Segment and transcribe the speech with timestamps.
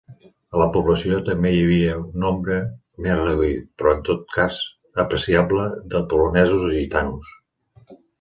[0.53, 2.55] A la població, també hi havia un nombre
[3.07, 4.57] més reduït, però en tot cas
[5.05, 7.31] apreciable, de polonesos i gitanos.